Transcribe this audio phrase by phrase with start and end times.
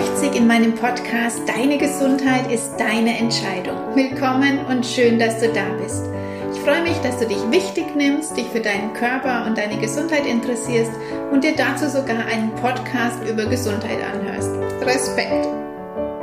[0.00, 3.76] 60 in meinem Podcast Deine Gesundheit ist deine Entscheidung.
[3.94, 6.06] Willkommen und schön, dass du da bist.
[6.54, 10.24] Ich freue mich, dass du dich wichtig nimmst, dich für deinen Körper und deine Gesundheit
[10.24, 10.92] interessierst
[11.30, 14.50] und dir dazu sogar einen Podcast über Gesundheit anhörst.
[14.80, 15.46] Respekt!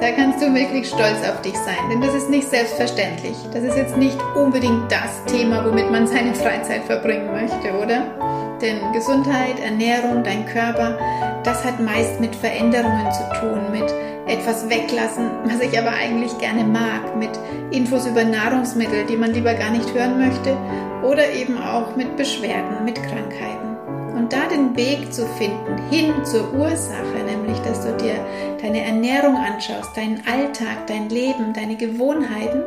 [0.02, 3.36] Da kannst du wirklich stolz auf dich sein, denn das ist nicht selbstverständlich.
[3.54, 8.47] Das ist jetzt nicht unbedingt das Thema, womit man seine Freizeit verbringen möchte, oder?
[8.61, 10.97] Denn Gesundheit, Ernährung, dein Körper,
[11.43, 13.93] das hat meist mit Veränderungen zu tun, mit
[14.27, 17.30] etwas weglassen, was ich aber eigentlich gerne mag, mit
[17.71, 20.57] Infos über Nahrungsmittel, die man lieber gar nicht hören möchte,
[21.03, 23.77] oder eben auch mit Beschwerden, mit Krankheiten.
[24.17, 28.16] Und da den Weg zu finden hin zur Ursache, nämlich dass du dir
[28.61, 32.63] deine Ernährung anschaust, deinen Alltag, dein Leben, deine Gewohnheiten,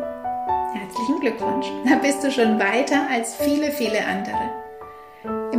[0.73, 1.67] herzlichen Glückwunsch.
[1.85, 4.60] Da bist du schon weiter als viele, viele andere.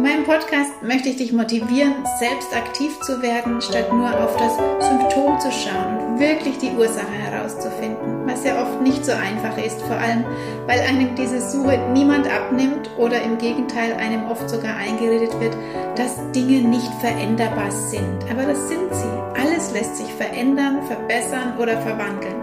[0.02, 4.58] In meinem Podcast möchte ich dich motivieren, selbst aktiv zu werden, statt nur auf das
[4.88, 9.80] Symptom zu schauen und wirklich die Ursache herauszufinden, was ja oft nicht so einfach ist,
[9.84, 10.26] vor allem
[10.66, 15.56] weil einem diese Suche niemand abnimmt oder im Gegenteil einem oft sogar eingeredet wird,
[15.96, 18.26] dass Dinge nicht veränderbar sind.
[18.32, 19.40] Aber das sind sie.
[19.40, 22.42] Alles lässt sich verändern, verbessern oder verwandeln.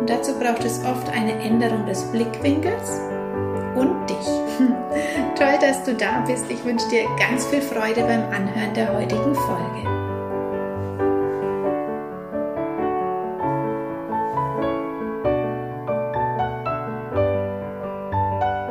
[0.00, 2.98] Und dazu braucht es oft eine Änderung des Blickwinkels
[3.74, 4.26] und dich.
[5.34, 6.44] Toll, dass du da bist.
[6.50, 9.94] Ich wünsche dir ganz viel Freude beim Anhören der heutigen Folge.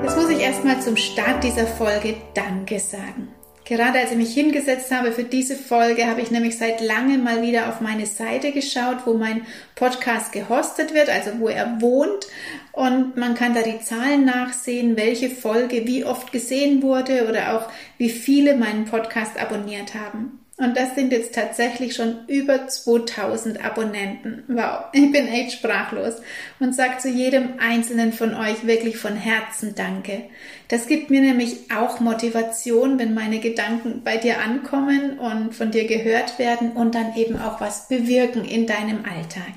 [0.04, 3.34] Jetzt muss ich erstmal zum Start dieser Folge Danke sagen.
[3.66, 7.42] Gerade als ich mich hingesetzt habe für diese Folge, habe ich nämlich seit langem mal
[7.42, 12.28] wieder auf meine Seite geschaut, wo mein Podcast gehostet wird, also wo er wohnt.
[12.74, 17.70] Und man kann da die Zahlen nachsehen, welche Folge wie oft gesehen wurde oder auch
[17.98, 20.43] wie viele meinen Podcast abonniert haben.
[20.58, 24.44] Und das sind jetzt tatsächlich schon über 2000 Abonnenten.
[24.48, 26.16] Wow, ich bin echt sprachlos
[26.60, 30.26] und sage zu jedem einzelnen von euch wirklich von Herzen Danke.
[30.68, 35.88] Das gibt mir nämlich auch Motivation, wenn meine Gedanken bei dir ankommen und von dir
[35.88, 39.54] gehört werden und dann eben auch was bewirken in deinem Alltag.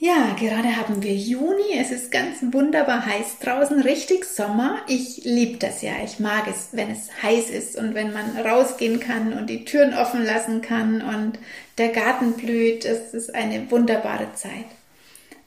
[0.00, 1.76] Ja, gerade haben wir Juni.
[1.76, 4.78] Es ist ganz wunderbar heiß draußen, richtig Sommer.
[4.86, 5.90] Ich liebe das ja.
[6.04, 9.94] Ich mag es, wenn es heiß ist und wenn man rausgehen kann und die Türen
[9.94, 11.40] offen lassen kann und
[11.78, 12.84] der Garten blüht.
[12.84, 14.66] Es ist eine wunderbare Zeit.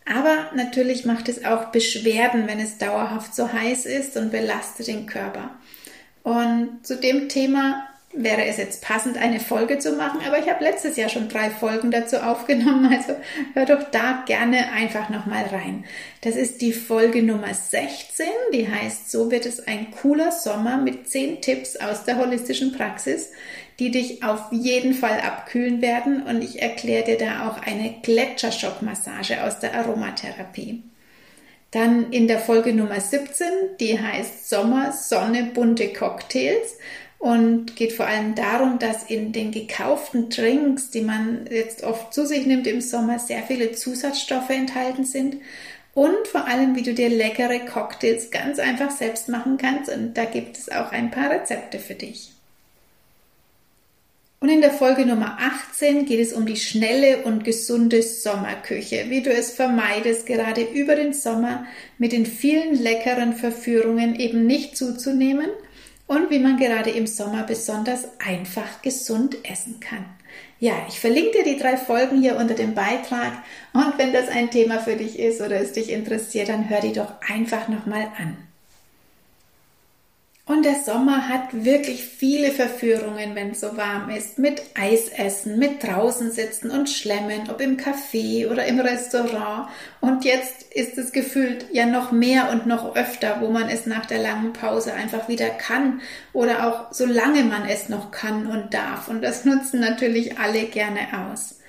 [0.05, 5.05] Aber natürlich macht es auch Beschwerden, wenn es dauerhaft so heiß ist und belastet den
[5.05, 5.51] Körper.
[6.23, 10.63] Und zu dem Thema wäre es jetzt passend, eine Folge zu machen, aber ich habe
[10.63, 13.15] letztes Jahr schon drei Folgen dazu aufgenommen, also
[13.53, 15.85] hör doch da gerne einfach nochmal rein.
[16.21, 21.09] Das ist die Folge Nummer 16, die heißt, so wird es ein cooler Sommer mit
[21.09, 23.31] zehn Tipps aus der holistischen Praxis,
[23.79, 29.43] die dich auf jeden Fall abkühlen werden und ich erkläre dir da auch eine Gletscherschockmassage
[29.43, 30.83] aus der Aromatherapie.
[31.71, 33.47] Dann in der Folge Nummer 17,
[33.79, 36.77] die heißt Sommer, Sonne, bunte Cocktails
[37.21, 42.25] und geht vor allem darum, dass in den gekauften Drinks, die man jetzt oft zu
[42.25, 45.37] sich nimmt im Sommer, sehr viele Zusatzstoffe enthalten sind
[45.93, 49.91] und vor allem, wie du dir leckere Cocktails ganz einfach selbst machen kannst.
[49.91, 52.31] Und da gibt es auch ein paar Rezepte für dich.
[54.39, 59.21] Und in der Folge Nummer 18 geht es um die schnelle und gesunde Sommerküche, wie
[59.21, 61.67] du es vermeidest, gerade über den Sommer
[61.99, 65.51] mit den vielen leckeren Verführungen eben nicht zuzunehmen–
[66.11, 70.03] und wie man gerade im Sommer besonders einfach gesund essen kann.
[70.59, 73.31] Ja, ich verlinke dir die drei Folgen hier unter dem Beitrag
[73.71, 76.91] und wenn das ein Thema für dich ist oder es dich interessiert, dann hör die
[76.91, 78.35] doch einfach nochmal an.
[80.51, 84.37] Und der Sommer hat wirklich viele Verführungen, wenn es so warm ist.
[84.37, 89.69] Mit Eisessen, mit draußen sitzen und schlemmen, ob im Café oder im Restaurant.
[90.01, 94.05] Und jetzt ist es gefühlt ja noch mehr und noch öfter, wo man es nach
[94.07, 96.01] der langen Pause einfach wieder kann
[96.33, 99.07] oder auch solange man es noch kann und darf.
[99.07, 101.60] Und das nutzen natürlich alle gerne aus.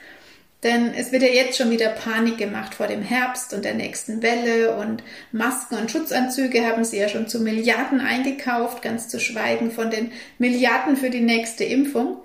[0.63, 4.23] Denn es wird ja jetzt schon wieder Panik gemacht vor dem Herbst und der nächsten
[4.23, 9.73] Welle und Masken und Schutzanzüge haben sie ja schon zu Milliarden eingekauft, ganz zu schweigen
[9.73, 12.19] von den Milliarden für die nächste Impfung.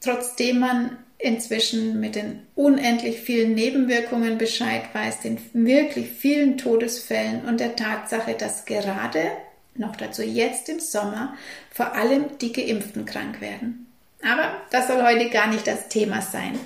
[0.00, 7.60] Trotzdem man inzwischen mit den unendlich vielen Nebenwirkungen Bescheid weiß, den wirklich vielen Todesfällen und
[7.60, 9.30] der Tatsache, dass gerade,
[9.74, 11.36] noch dazu jetzt im Sommer,
[11.70, 13.86] vor allem die Geimpften krank werden.
[14.22, 16.58] Aber das soll heute gar nicht das Thema sein,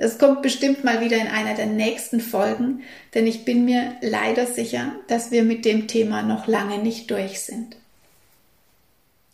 [0.00, 2.82] das kommt bestimmt mal wieder in einer der nächsten Folgen,
[3.14, 7.40] denn ich bin mir leider sicher, dass wir mit dem Thema noch lange nicht durch
[7.40, 7.76] sind.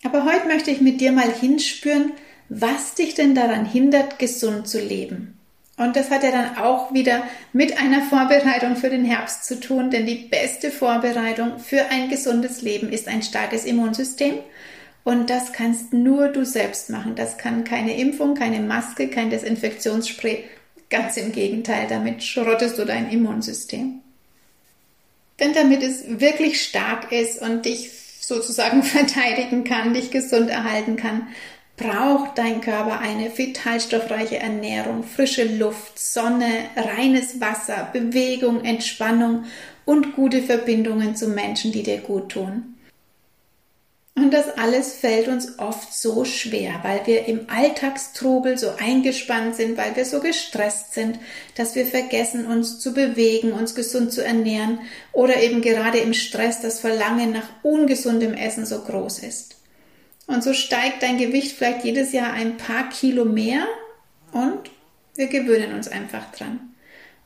[0.03, 2.13] Aber heute möchte ich mit dir mal hinspüren,
[2.49, 5.39] was dich denn daran hindert, gesund zu leben.
[5.77, 7.23] Und das hat ja dann auch wieder
[7.53, 12.63] mit einer Vorbereitung für den Herbst zu tun, denn die beste Vorbereitung für ein gesundes
[12.63, 14.35] Leben ist ein starkes Immunsystem.
[15.05, 17.15] Und das kannst nur du selbst machen.
[17.15, 20.43] Das kann keine Impfung, keine Maske, kein Desinfektionsspray.
[20.88, 24.00] Ganz im Gegenteil, damit schrottest du dein Immunsystem.
[25.41, 27.91] Denn damit es wirklich stark ist und dich
[28.21, 31.29] sozusagen verteidigen kann, dich gesund erhalten kann,
[31.77, 39.44] braucht dein Körper eine vitalstoffreiche Ernährung, frische Luft, Sonne, reines Wasser, Bewegung, Entspannung
[39.85, 42.75] und gute Verbindungen zu Menschen, die dir gut tun.
[44.17, 49.77] Und das alles fällt uns oft so schwer, weil wir im Alltagstrubel so eingespannt sind,
[49.77, 51.19] weil wir so gestresst sind,
[51.55, 54.81] dass wir vergessen, uns zu bewegen, uns gesund zu ernähren
[55.13, 59.57] oder eben gerade im Stress das Verlangen nach ungesundem Essen so groß ist.
[60.27, 63.67] Und so steigt dein Gewicht vielleicht jedes Jahr ein paar Kilo mehr
[64.33, 64.71] und
[65.15, 66.75] wir gewöhnen uns einfach dran.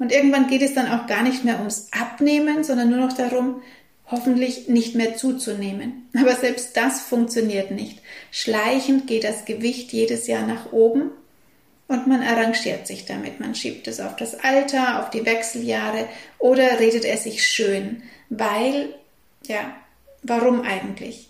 [0.00, 3.62] Und irgendwann geht es dann auch gar nicht mehr ums Abnehmen, sondern nur noch darum,
[4.10, 6.08] hoffentlich nicht mehr zuzunehmen.
[6.18, 8.00] Aber selbst das funktioniert nicht.
[8.30, 11.10] Schleichend geht das Gewicht jedes Jahr nach oben
[11.88, 13.40] und man arrangiert sich damit.
[13.40, 16.08] Man schiebt es auf das Alter, auf die Wechseljahre
[16.38, 18.94] oder redet es sich schön, weil,
[19.46, 19.74] ja,
[20.22, 21.28] warum eigentlich?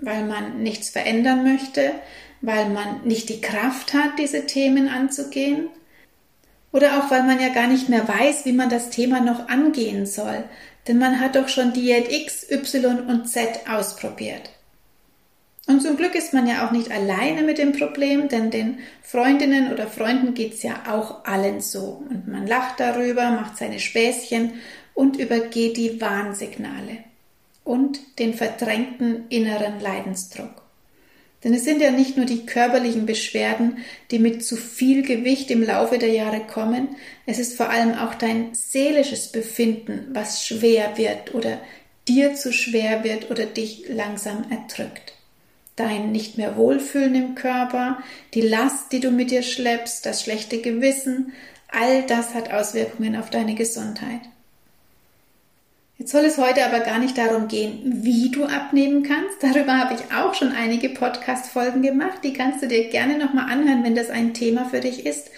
[0.00, 1.92] Weil man nichts verändern möchte,
[2.40, 5.68] weil man nicht die Kraft hat, diese Themen anzugehen,
[6.72, 10.06] oder auch weil man ja gar nicht mehr weiß, wie man das Thema noch angehen
[10.06, 10.42] soll.
[10.86, 14.50] Denn man hat doch schon Diät X, Y und Z ausprobiert.
[15.66, 19.72] Und zum Glück ist man ja auch nicht alleine mit dem Problem, denn den Freundinnen
[19.72, 22.04] oder Freunden geht's ja auch allen so.
[22.10, 24.54] Und man lacht darüber, macht seine Späßchen
[24.92, 26.98] und übergeht die Warnsignale
[27.64, 30.63] und den verdrängten inneren Leidensdruck.
[31.44, 33.78] Denn es sind ja nicht nur die körperlichen Beschwerden,
[34.10, 36.96] die mit zu viel Gewicht im Laufe der Jahre kommen,
[37.26, 41.60] es ist vor allem auch dein seelisches Befinden, was schwer wird oder
[42.08, 45.12] dir zu schwer wird oder dich langsam erdrückt.
[45.76, 47.98] Dein nicht mehr Wohlfühlen im Körper,
[48.32, 51.32] die Last, die du mit dir schleppst, das schlechte Gewissen,
[51.68, 54.20] all das hat Auswirkungen auf deine Gesundheit.
[55.96, 59.42] Jetzt soll es heute aber gar nicht darum gehen, wie du abnehmen kannst.
[59.42, 62.18] Darüber habe ich auch schon einige Podcast-Folgen gemacht.
[62.24, 65.30] Die kannst du dir gerne nochmal anhören, wenn das ein Thema für dich ist.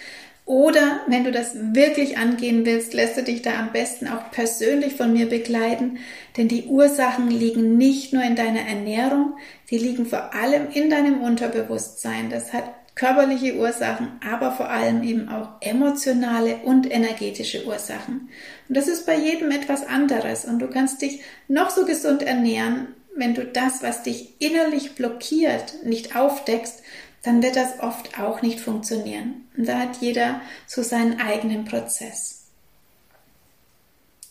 [0.47, 4.95] Oder wenn du das wirklich angehen willst, lässt du dich da am besten auch persönlich
[4.95, 5.97] von mir begleiten,
[6.37, 9.33] denn die Ursachen liegen nicht nur in deiner Ernährung,
[9.65, 12.29] sie liegen vor allem in deinem Unterbewusstsein.
[12.29, 12.63] Das hat
[12.97, 18.29] körperliche Ursachen, aber vor allem eben auch emotionale und energetische Ursachen.
[18.67, 22.87] Und das ist bei jedem etwas anderes und du kannst dich noch so gesund ernähren,
[23.15, 26.81] wenn du das, was dich innerlich blockiert, nicht aufdeckst,
[27.23, 29.47] dann wird das oft auch nicht funktionieren.
[29.55, 32.45] Und da hat jeder so seinen eigenen Prozess.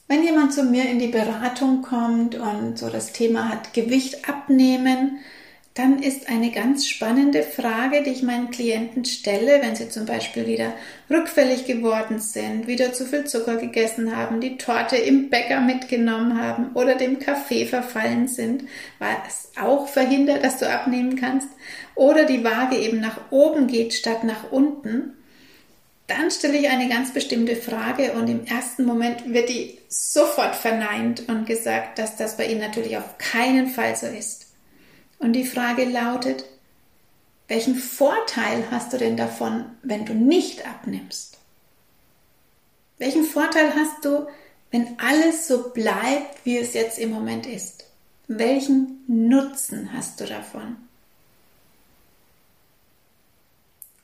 [0.08, 5.18] Wenn jemand zu mir in die Beratung kommt und so das Thema hat Gewicht abnehmen,
[5.76, 10.46] dann ist eine ganz spannende Frage, die ich meinen Klienten stelle, wenn sie zum Beispiel
[10.46, 10.72] wieder
[11.10, 16.72] rückfällig geworden sind, wieder zu viel Zucker gegessen haben, die Torte im Bäcker mitgenommen haben
[16.72, 18.64] oder dem Kaffee verfallen sind,
[18.98, 21.48] was auch verhindert, dass du abnehmen kannst,
[21.94, 25.12] oder die Waage eben nach oben geht statt nach unten,
[26.06, 31.28] dann stelle ich eine ganz bestimmte Frage und im ersten Moment wird die sofort verneint
[31.28, 34.45] und gesagt, dass das bei Ihnen natürlich auf keinen Fall so ist.
[35.18, 36.44] Und die Frage lautet,
[37.48, 41.38] welchen Vorteil hast du denn davon, wenn du nicht abnimmst?
[42.98, 44.26] Welchen Vorteil hast du,
[44.70, 47.84] wenn alles so bleibt, wie es jetzt im Moment ist?
[48.26, 50.76] Welchen Nutzen hast du davon?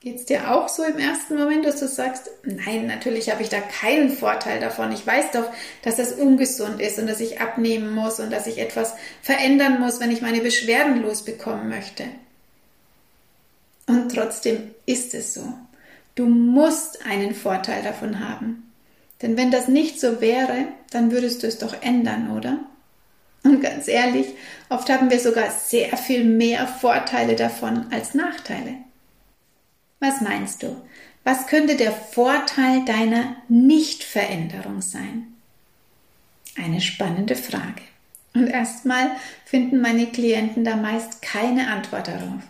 [0.03, 3.51] Geht es dir auch so im ersten Moment, dass du sagst, nein, natürlich habe ich
[3.51, 4.91] da keinen Vorteil davon.
[4.91, 5.45] Ich weiß doch,
[5.83, 10.01] dass das ungesund ist und dass ich abnehmen muss und dass ich etwas verändern muss,
[10.01, 12.03] wenn ich meine Beschwerden losbekommen möchte.
[13.87, 15.45] Und trotzdem ist es so.
[16.17, 18.73] Du musst einen Vorteil davon haben.
[19.23, 22.59] Denn wenn das nicht so wäre, dann würdest du es doch ändern, oder?
[23.45, 24.27] Und ganz ehrlich,
[24.69, 28.79] oft haben wir sogar sehr viel mehr Vorteile davon als Nachteile.
[30.03, 30.77] Was meinst du?
[31.23, 35.29] Was könnte der Vorteil deiner Nichtveränderung sein?
[36.57, 37.83] Eine spannende Frage.
[38.35, 39.13] Und erstmal
[39.45, 42.43] finden meine Klienten da meist keine Antwort darauf.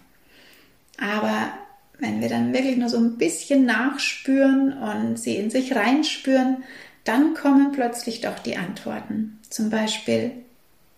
[0.97, 1.53] Aber
[1.99, 6.65] wenn wir dann wirklich nur so ein bisschen nachspüren und sie in sich reinspüren,
[7.05, 9.39] dann kommen plötzlich doch die Antworten.
[9.51, 10.31] Zum Beispiel,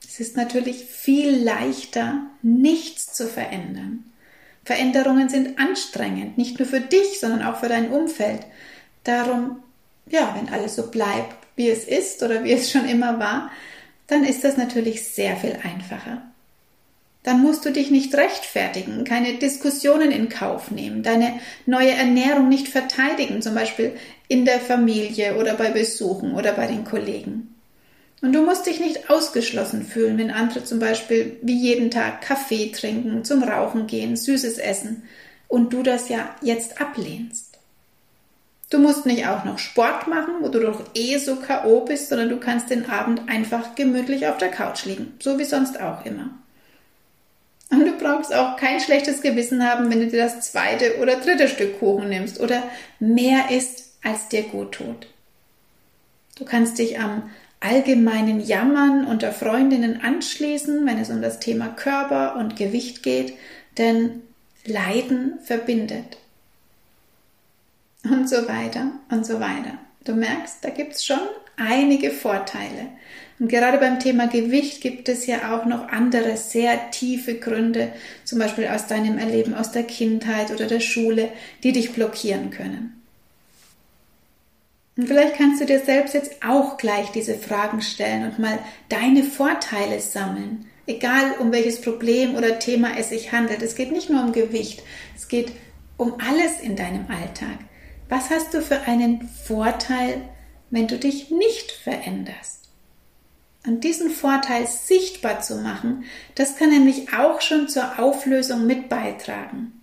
[0.07, 4.05] es ist natürlich viel leichter, nichts zu verändern.
[4.65, 8.41] Veränderungen sind anstrengend, nicht nur für dich, sondern auch für dein Umfeld.
[9.05, 9.63] darum,
[10.07, 13.51] ja, wenn alles so bleibt, wie es ist oder wie es schon immer war,
[14.07, 16.23] dann ist das natürlich sehr viel einfacher.
[17.23, 22.69] Dann musst du dich nicht rechtfertigen, keine Diskussionen in Kauf nehmen, deine neue Ernährung nicht
[22.69, 23.97] verteidigen, zum Beispiel
[24.29, 27.54] in der Familie oder bei Besuchen oder bei den Kollegen.
[28.25, 32.73] Und du musst dich nicht ausgeschlossen fühlen, wenn andere zum Beispiel wie jeden Tag Kaffee
[32.73, 35.03] trinken, zum Rauchen gehen, Süßes essen
[35.47, 37.59] und du das ja jetzt ablehnst.
[38.71, 41.81] Du musst nicht auch noch Sport machen, wo du doch eh so K.O.
[41.81, 45.79] bist, sondern du kannst den Abend einfach gemütlich auf der Couch liegen, so wie sonst
[45.79, 46.31] auch immer.
[47.69, 51.47] Und du brauchst auch kein schlechtes Gewissen haben, wenn du dir das zweite oder dritte
[51.47, 52.63] Stück Kuchen nimmst oder
[53.01, 55.09] mehr isst, als dir gut tut.
[56.39, 57.31] Du kannst dich am
[57.65, 63.33] allgemeinen Jammern unter Freundinnen anschließen, wenn es um das Thema Körper und Gewicht geht,
[63.79, 64.23] denn
[64.67, 66.19] Leiden verbindet.
[68.05, 69.79] Und so weiter und so weiter.
[70.05, 71.21] Du merkst, da gibt es schon
[71.57, 72.89] einige Vorteile.
[73.39, 77.93] Und gerade beim Thema Gewicht gibt es ja auch noch andere sehr tiefe Gründe,
[78.25, 81.31] zum Beispiel aus deinem Erleben aus der Kindheit oder der Schule,
[81.63, 83.04] die dich blockieren können.
[84.97, 88.59] Und vielleicht kannst du dir selbst jetzt auch gleich diese Fragen stellen und mal
[88.89, 90.67] deine Vorteile sammeln.
[90.87, 93.63] Egal um welches Problem oder Thema es sich handelt.
[93.63, 94.83] Es geht nicht nur um Gewicht,
[95.17, 95.53] es geht
[95.97, 97.59] um alles in deinem Alltag.
[98.09, 100.23] Was hast du für einen Vorteil,
[100.71, 102.69] wenn du dich nicht veränderst?
[103.67, 109.81] Und diesen Vorteil sichtbar zu machen, das kann nämlich auch schon zur Auflösung mit beitragen.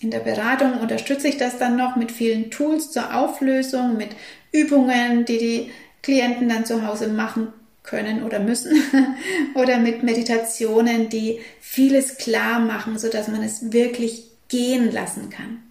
[0.00, 4.10] In der Beratung unterstütze ich das dann noch mit vielen Tools zur Auflösung, mit
[4.52, 5.70] Übungen, die die
[6.02, 7.52] Klienten dann zu Hause machen
[7.82, 8.80] können oder müssen
[9.54, 15.62] oder mit Meditationen, die vieles klar machen, sodass man es wirklich gehen lassen kann.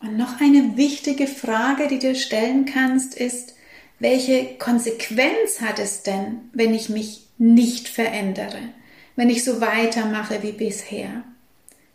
[0.00, 3.54] Und noch eine wichtige Frage, die du stellen kannst, ist,
[3.98, 8.60] welche Konsequenz hat es denn, wenn ich mich nicht verändere,
[9.14, 11.22] wenn ich so weitermache wie bisher?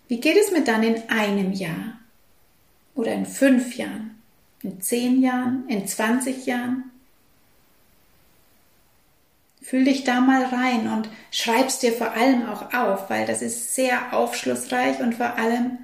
[0.08, 2.00] Wie geht es mir dann in einem Jahr?
[2.94, 4.22] Oder in fünf Jahren?
[4.62, 5.68] In zehn Jahren?
[5.68, 6.92] In 20 Jahren?
[9.62, 13.74] Fühl dich da mal rein und schreib's dir vor allem auch auf, weil das ist
[13.74, 15.80] sehr aufschlussreich und vor allem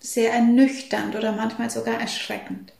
[0.00, 2.72] sehr ernüchternd oder manchmal sogar erschreckend.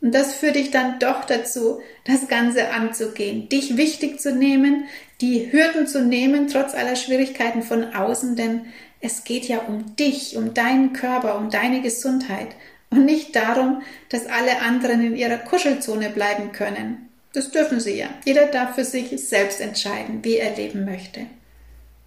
[0.00, 4.84] Und das führt dich dann doch dazu, das Ganze anzugehen, dich wichtig zu nehmen,
[5.20, 8.66] die Hürden zu nehmen, trotz aller Schwierigkeiten von außen, denn
[9.00, 12.48] es geht ja um dich, um deinen Körper, um deine Gesundheit
[12.90, 17.08] und nicht darum, dass alle anderen in ihrer Kuschelzone bleiben können.
[17.32, 18.08] Das dürfen sie ja.
[18.24, 21.26] Jeder darf für sich selbst entscheiden, wie er leben möchte.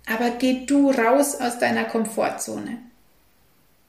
[0.08, 2.78] Aber geh du raus aus deiner Komfortzone.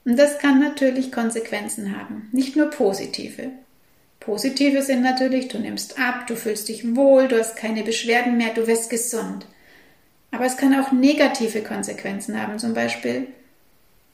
[0.04, 3.50] Und das kann natürlich Konsequenzen haben, nicht nur positive.
[4.18, 8.52] Positive sind natürlich, du nimmst ab, du fühlst dich wohl, du hast keine Beschwerden mehr,
[8.52, 9.46] du wirst gesund.
[10.32, 12.58] Aber es kann auch negative Konsequenzen haben.
[12.58, 13.26] Zum Beispiel,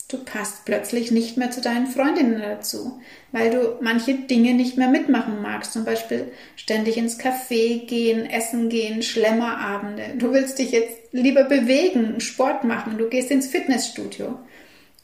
[0.09, 3.01] du passt plötzlich nicht mehr zu deinen Freundinnen dazu,
[3.33, 5.73] weil du manche Dinge nicht mehr mitmachen magst.
[5.73, 10.15] Zum Beispiel ständig ins Café gehen, essen gehen, Schlemmerabende.
[10.17, 14.39] Du willst dich jetzt lieber bewegen, Sport machen, du gehst ins Fitnessstudio.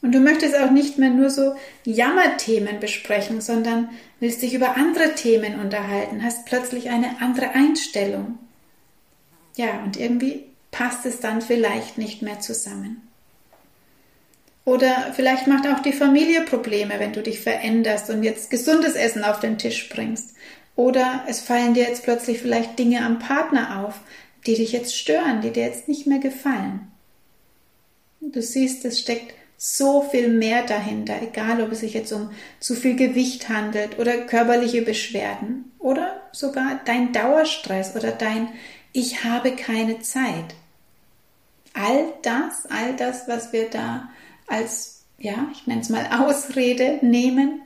[0.01, 1.55] Und du möchtest auch nicht mehr nur so
[1.85, 3.89] Jammerthemen besprechen, sondern
[4.19, 8.37] willst dich über andere Themen unterhalten, hast plötzlich eine andere Einstellung.
[9.55, 10.43] Ja, und irgendwie
[10.73, 13.07] passt es dann vielleicht nicht mehr zusammen.
[14.65, 19.23] Oder vielleicht macht auch die Familie Probleme, wenn du dich veränderst und jetzt gesundes Essen
[19.23, 20.35] auf den Tisch bringst.
[20.75, 23.99] Oder es fallen dir jetzt plötzlich vielleicht Dinge am Partner auf,
[24.45, 26.91] die dich jetzt stören, die dir jetzt nicht mehr gefallen.
[28.21, 32.75] Du siehst, es steckt so viel mehr dahinter, egal ob es sich jetzt um zu
[32.75, 38.49] viel Gewicht handelt oder körperliche Beschwerden oder sogar dein Dauerstress oder dein
[38.91, 40.55] Ich habe keine Zeit
[41.73, 44.09] all das, all das, was wir da
[44.47, 47.61] als, ja, ich nenne es mal Ausrede nehmen,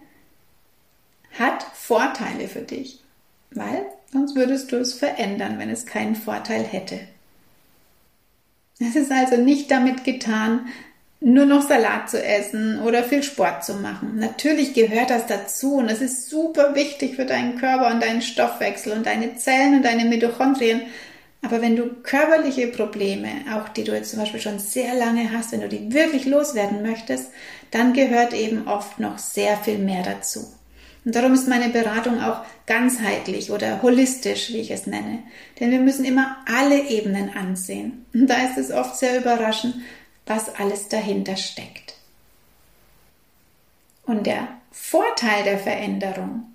[1.38, 3.04] hat Vorteile für dich.
[3.52, 7.00] Weil sonst würdest du es verändern, wenn es keinen Vorteil hätte.
[8.80, 10.68] Es ist also nicht damit getan,
[11.20, 14.20] nur noch Salat zu essen oder viel Sport zu machen.
[14.20, 18.94] Natürlich gehört das dazu und es ist super wichtig für deinen Körper und deinen Stoffwechsel
[18.94, 20.82] und deine Zellen und deine Mitochondrien.
[21.42, 25.52] Aber wenn du körperliche Probleme, auch die du jetzt zum Beispiel schon sehr lange hast,
[25.52, 27.32] wenn du die wirklich loswerden möchtest,
[27.72, 30.52] dann gehört eben oft noch sehr viel mehr dazu.
[31.06, 35.24] Und darum ist meine Beratung auch ganzheitlich oder holistisch, wie ich es nenne.
[35.60, 38.06] Denn wir müssen immer alle Ebenen ansehen.
[38.14, 39.76] Und da ist es oft sehr überraschend,
[40.26, 41.94] was alles dahinter steckt.
[44.06, 46.54] Und der Vorteil der Veränderung,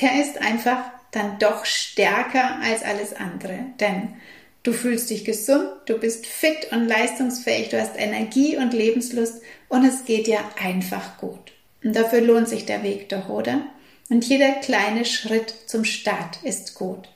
[0.00, 0.80] der ist einfach
[1.14, 3.58] dann doch stärker als alles andere.
[3.80, 4.14] Denn
[4.62, 9.84] du fühlst dich gesund, du bist fit und leistungsfähig, du hast Energie und Lebenslust und
[9.84, 11.52] es geht dir einfach gut.
[11.82, 13.62] Und dafür lohnt sich der Weg doch, oder?
[14.08, 17.08] Und jeder kleine Schritt zum Start ist gut.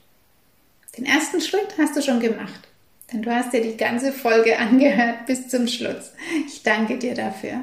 [0.97, 2.67] Den ersten Schritt hast du schon gemacht,
[3.11, 6.11] denn du hast dir die ganze Folge angehört bis zum Schluss.
[6.47, 7.61] Ich danke dir dafür.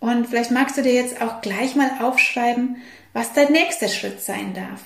[0.00, 2.76] Und vielleicht magst du dir jetzt auch gleich mal aufschreiben,
[3.12, 4.80] was dein nächster Schritt sein darf.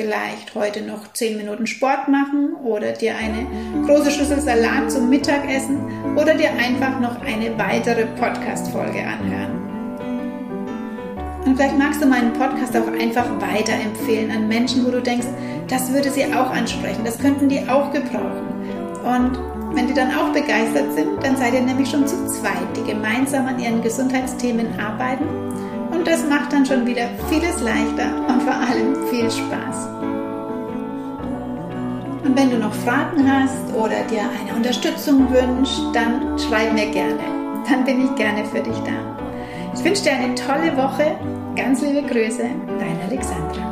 [0.00, 3.46] Vielleicht heute noch 10 Minuten Sport machen oder dir eine
[3.84, 5.78] große Schüssel Salat zum Mittagessen
[6.16, 9.60] oder dir einfach noch eine weitere Podcast-Folge anhören.
[11.44, 15.26] Und vielleicht magst du meinen Podcast auch einfach weiterempfehlen an Menschen, wo du denkst,
[15.68, 18.48] das würde sie auch ansprechen, das könnten die auch gebrauchen.
[19.04, 22.90] Und wenn die dann auch begeistert sind, dann seid ihr nämlich schon zu zweit, die
[22.90, 25.26] gemeinsam an ihren Gesundheitsthemen arbeiten.
[26.00, 29.86] Und das macht dann schon wieder vieles leichter und vor allem viel Spaß.
[32.24, 37.18] Und wenn du noch Fragen hast oder dir eine Unterstützung wünschst, dann schreib mir gerne.
[37.68, 39.18] Dann bin ich gerne für dich da.
[39.74, 41.18] Ich wünsche dir eine tolle Woche.
[41.54, 42.44] Ganz liebe Grüße,
[42.78, 43.69] dein Alexandra.